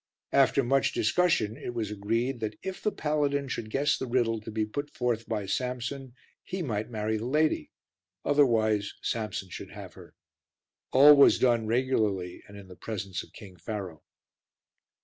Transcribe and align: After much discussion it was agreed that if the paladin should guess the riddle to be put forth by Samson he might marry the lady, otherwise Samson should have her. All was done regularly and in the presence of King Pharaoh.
After 0.31 0.63
much 0.63 0.93
discussion 0.93 1.55
it 1.57 1.75
was 1.75 1.91
agreed 1.91 2.39
that 2.39 2.57
if 2.63 2.81
the 2.81 2.91
paladin 2.91 3.47
should 3.47 3.69
guess 3.69 3.95
the 3.95 4.07
riddle 4.07 4.41
to 4.41 4.49
be 4.49 4.65
put 4.65 4.89
forth 4.89 5.27
by 5.29 5.45
Samson 5.45 6.15
he 6.43 6.63
might 6.63 6.89
marry 6.89 7.17
the 7.17 7.27
lady, 7.27 7.69
otherwise 8.25 8.95
Samson 9.03 9.51
should 9.51 9.69
have 9.69 9.93
her. 9.93 10.15
All 10.91 11.15
was 11.15 11.37
done 11.37 11.67
regularly 11.67 12.41
and 12.47 12.57
in 12.57 12.67
the 12.67 12.75
presence 12.75 13.21
of 13.21 13.31
King 13.31 13.57
Pharaoh. 13.57 14.01